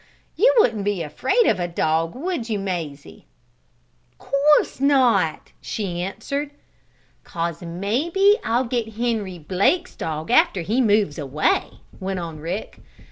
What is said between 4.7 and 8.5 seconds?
not!" she answered. "'Cause maybe